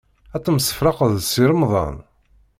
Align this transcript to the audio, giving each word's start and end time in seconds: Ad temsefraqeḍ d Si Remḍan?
Ad 0.35 0.41
temsefraqeḍ 0.43 1.09
d 1.19 1.21
Si 1.31 1.43
Remḍan? 1.49 1.97